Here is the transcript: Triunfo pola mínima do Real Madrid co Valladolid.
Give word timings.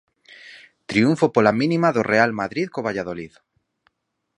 Triunfo 0.89 1.25
pola 1.35 1.57
mínima 1.61 1.89
do 1.95 2.07
Real 2.11 2.31
Madrid 2.41 2.67
co 2.73 2.85
Valladolid. 2.87 3.33